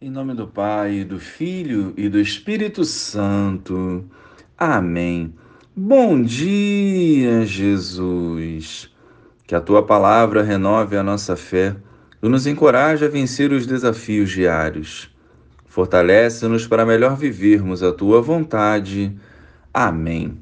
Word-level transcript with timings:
Em 0.00 0.10
nome 0.10 0.32
do 0.32 0.46
Pai, 0.46 1.02
do 1.02 1.18
Filho 1.18 1.92
e 1.96 2.08
do 2.08 2.20
Espírito 2.20 2.84
Santo. 2.84 4.04
Amém. 4.56 5.34
Bom 5.74 6.22
dia, 6.22 7.44
Jesus. 7.44 8.94
Que 9.44 9.56
a 9.56 9.60
tua 9.60 9.84
palavra 9.84 10.44
renove 10.44 10.96
a 10.96 11.02
nossa 11.02 11.34
fé 11.34 11.74
e 12.22 12.28
nos 12.28 12.46
encoraje 12.46 13.04
a 13.04 13.08
vencer 13.08 13.50
os 13.50 13.66
desafios 13.66 14.30
diários. 14.30 15.12
Fortalece-nos 15.66 16.64
para 16.64 16.86
melhor 16.86 17.16
vivermos 17.16 17.82
a 17.82 17.90
tua 17.90 18.22
vontade. 18.22 19.18
Amém. 19.74 20.38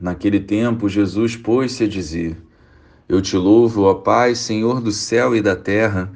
Naquele 0.00 0.38
tempo, 0.38 0.88
Jesus 0.88 1.34
pôs-se 1.34 1.82
a 1.82 1.88
dizer: 1.88 2.36
Eu 3.08 3.20
te 3.20 3.36
louvo, 3.36 3.82
ó 3.82 3.94
Pai, 3.94 4.36
Senhor 4.36 4.80
do 4.80 4.92
céu 4.92 5.34
e 5.34 5.42
da 5.42 5.56
terra 5.56 6.12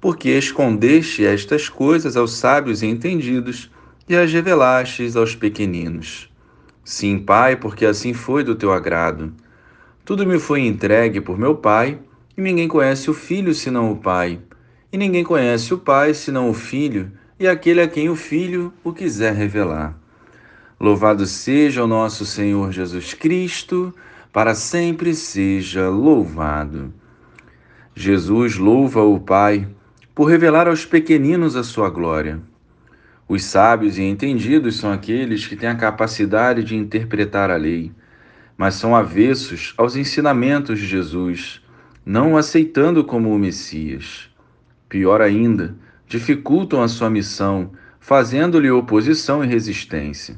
porque 0.00 0.30
escondeste 0.30 1.24
estas 1.24 1.68
coisas 1.68 2.16
aos 2.16 2.34
sábios 2.34 2.82
e 2.82 2.86
entendidos 2.86 3.70
e 4.08 4.16
as 4.16 4.32
revelastes 4.32 5.16
aos 5.16 5.34
pequeninos. 5.34 6.30
Sim, 6.84 7.18
Pai, 7.18 7.56
porque 7.56 7.84
assim 7.84 8.14
foi 8.14 8.42
do 8.42 8.54
teu 8.54 8.72
agrado. 8.72 9.32
Tudo 10.04 10.26
me 10.26 10.38
foi 10.38 10.60
entregue 10.60 11.20
por 11.20 11.36
meu 11.36 11.54
Pai, 11.54 11.98
e 12.36 12.40
ninguém 12.40 12.68
conhece 12.68 13.10
o 13.10 13.14
Filho 13.14 13.52
senão 13.52 13.92
o 13.92 13.96
Pai, 13.96 14.38
e 14.92 14.96
ninguém 14.96 15.24
conhece 15.24 15.74
o 15.74 15.78
Pai 15.78 16.14
senão 16.14 16.48
o 16.48 16.54
Filho, 16.54 17.12
e 17.38 17.46
aquele 17.46 17.82
a 17.82 17.88
quem 17.88 18.08
o 18.08 18.16
Filho 18.16 18.72
o 18.82 18.92
quiser 18.92 19.34
revelar. 19.34 19.98
Louvado 20.80 21.26
seja 21.26 21.84
o 21.84 21.88
nosso 21.88 22.24
Senhor 22.24 22.72
Jesus 22.72 23.12
Cristo, 23.12 23.92
para 24.32 24.54
sempre 24.54 25.14
seja 25.14 25.88
louvado. 25.88 26.94
Jesus 27.94 28.56
louva 28.56 29.02
o 29.02 29.18
Pai 29.18 29.66
por 30.18 30.24
revelar 30.24 30.66
aos 30.66 30.84
pequeninos 30.84 31.54
a 31.54 31.62
sua 31.62 31.88
glória. 31.88 32.40
Os 33.28 33.44
sábios 33.44 33.98
e 33.98 34.02
entendidos 34.02 34.76
são 34.76 34.90
aqueles 34.90 35.46
que 35.46 35.54
têm 35.54 35.68
a 35.68 35.76
capacidade 35.76 36.64
de 36.64 36.74
interpretar 36.74 37.52
a 37.52 37.56
lei, 37.56 37.92
mas 38.56 38.74
são 38.74 38.96
avessos 38.96 39.74
aos 39.76 39.94
ensinamentos 39.94 40.80
de 40.80 40.88
Jesus, 40.88 41.62
não 42.04 42.32
o 42.32 42.36
aceitando 42.36 43.04
como 43.04 43.32
o 43.32 43.38
Messias. 43.38 44.28
Pior 44.88 45.20
ainda, 45.20 45.76
dificultam 46.08 46.82
a 46.82 46.88
sua 46.88 47.08
missão, 47.08 47.70
fazendo-lhe 48.00 48.72
oposição 48.72 49.44
e 49.44 49.46
resistência. 49.46 50.36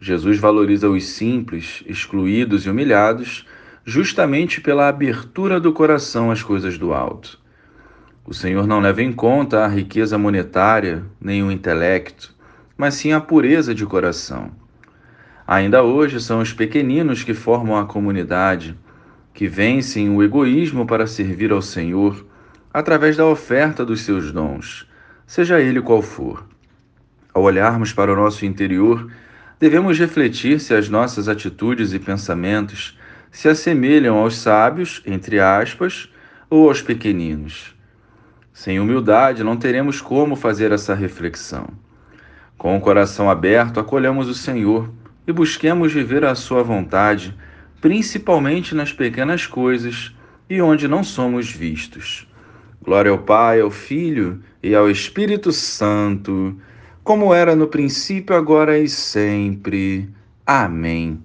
Jesus 0.00 0.40
valoriza 0.40 0.90
os 0.90 1.04
simples, 1.04 1.84
excluídos 1.86 2.66
e 2.66 2.70
humilhados, 2.70 3.46
justamente 3.84 4.60
pela 4.60 4.88
abertura 4.88 5.60
do 5.60 5.72
coração 5.72 6.32
às 6.32 6.42
coisas 6.42 6.76
do 6.76 6.92
alto. 6.92 7.38
O 8.28 8.34
Senhor 8.34 8.66
não 8.66 8.78
leva 8.78 9.02
em 9.02 9.10
conta 9.10 9.64
a 9.64 9.66
riqueza 9.66 10.18
monetária, 10.18 11.02
nem 11.18 11.42
o 11.42 11.50
intelecto, 11.50 12.34
mas 12.76 12.92
sim 12.92 13.10
a 13.10 13.22
pureza 13.22 13.74
de 13.74 13.86
coração. 13.86 14.50
Ainda 15.46 15.82
hoje 15.82 16.20
são 16.20 16.40
os 16.42 16.52
pequeninos 16.52 17.24
que 17.24 17.32
formam 17.32 17.78
a 17.78 17.86
comunidade, 17.86 18.78
que 19.32 19.48
vencem 19.48 20.14
o 20.14 20.22
egoísmo 20.22 20.86
para 20.86 21.06
servir 21.06 21.52
ao 21.52 21.62
Senhor 21.62 22.22
através 22.70 23.16
da 23.16 23.24
oferta 23.24 23.82
dos 23.82 24.02
seus 24.02 24.30
dons, 24.30 24.86
seja 25.26 25.58
ele 25.58 25.80
qual 25.80 26.02
for. 26.02 26.44
Ao 27.32 27.42
olharmos 27.42 27.94
para 27.94 28.12
o 28.12 28.16
nosso 28.16 28.44
interior, 28.44 29.10
devemos 29.58 29.98
refletir 29.98 30.60
se 30.60 30.74
as 30.74 30.90
nossas 30.90 31.30
atitudes 31.30 31.94
e 31.94 31.98
pensamentos 31.98 32.98
se 33.30 33.48
assemelham 33.48 34.18
aos 34.18 34.36
sábios, 34.36 35.02
entre 35.06 35.40
aspas, 35.40 36.12
ou 36.50 36.68
aos 36.68 36.82
pequeninos. 36.82 37.77
Sem 38.58 38.80
humildade, 38.80 39.44
não 39.44 39.56
teremos 39.56 40.00
como 40.00 40.34
fazer 40.34 40.72
essa 40.72 40.92
reflexão. 40.92 41.68
Com 42.56 42.76
o 42.76 42.80
coração 42.80 43.30
aberto, 43.30 43.78
acolhamos 43.78 44.28
o 44.28 44.34
Senhor 44.34 44.90
e 45.28 45.32
busquemos 45.32 45.92
viver 45.92 46.24
a 46.24 46.34
Sua 46.34 46.64
vontade, 46.64 47.38
principalmente 47.80 48.74
nas 48.74 48.92
pequenas 48.92 49.46
coisas 49.46 50.12
e 50.50 50.60
onde 50.60 50.88
não 50.88 51.04
somos 51.04 51.48
vistos. 51.48 52.26
Glória 52.82 53.12
ao 53.12 53.18
Pai, 53.18 53.60
ao 53.60 53.70
Filho 53.70 54.42
e 54.60 54.74
ao 54.74 54.90
Espírito 54.90 55.52
Santo, 55.52 56.60
como 57.04 57.32
era 57.32 57.54
no 57.54 57.68
princípio, 57.68 58.34
agora 58.34 58.76
e 58.76 58.88
sempre. 58.88 60.10
Amém. 60.44 61.22